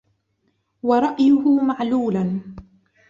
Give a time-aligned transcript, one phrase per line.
[0.83, 2.41] وَرَأْيُهُ مَعْلُولًا